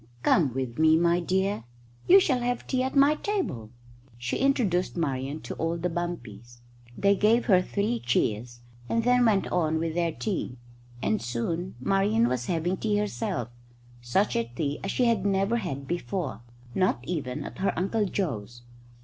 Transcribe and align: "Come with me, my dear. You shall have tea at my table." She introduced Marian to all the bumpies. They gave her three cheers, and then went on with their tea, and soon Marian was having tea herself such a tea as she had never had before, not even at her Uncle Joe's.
"Come 0.23 0.55
with 0.55 0.79
me, 0.79 0.97
my 0.97 1.19
dear. 1.19 1.63
You 2.07 2.19
shall 2.19 2.39
have 2.39 2.65
tea 2.65 2.81
at 2.81 2.95
my 2.95 3.13
table." 3.13 3.69
She 4.17 4.37
introduced 4.37 4.97
Marian 4.97 5.41
to 5.41 5.53
all 5.57 5.77
the 5.77 5.91
bumpies. 5.91 6.61
They 6.97 7.15
gave 7.15 7.45
her 7.45 7.61
three 7.61 7.99
cheers, 7.99 8.61
and 8.89 9.03
then 9.03 9.23
went 9.25 9.45
on 9.51 9.77
with 9.77 9.93
their 9.93 10.11
tea, 10.11 10.57
and 11.03 11.21
soon 11.21 11.75
Marian 11.79 12.27
was 12.27 12.47
having 12.47 12.77
tea 12.77 12.97
herself 12.97 13.49
such 14.01 14.35
a 14.35 14.45
tea 14.45 14.79
as 14.83 14.89
she 14.89 15.05
had 15.05 15.23
never 15.23 15.57
had 15.57 15.87
before, 15.87 16.41
not 16.73 17.01
even 17.07 17.43
at 17.43 17.59
her 17.59 17.77
Uncle 17.77 18.05
Joe's. 18.07 18.63